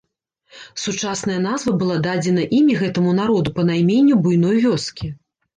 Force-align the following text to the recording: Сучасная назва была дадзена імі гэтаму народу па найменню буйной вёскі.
Сучасная 0.83 1.35
назва 1.47 1.75
была 1.83 1.99
дадзена 2.07 2.47
імі 2.61 2.79
гэтаму 2.81 3.15
народу 3.21 3.55
па 3.59 3.69
найменню 3.71 4.15
буйной 4.25 4.57
вёскі. 4.69 5.13